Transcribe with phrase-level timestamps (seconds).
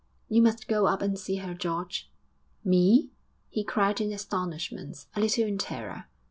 [0.27, 2.09] 'You must go up and see her, George!'
[2.63, 3.11] 'Me!'
[3.49, 6.05] he cried in astonishment, a little in terror.